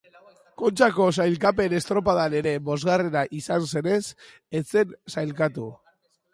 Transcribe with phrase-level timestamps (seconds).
[0.61, 4.01] Kontxako sailkapen estropadan ere bosgarrena izan zenez
[4.63, 5.71] ez zen sailkatu.